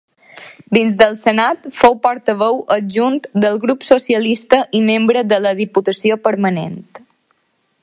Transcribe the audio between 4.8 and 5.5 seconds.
i membre de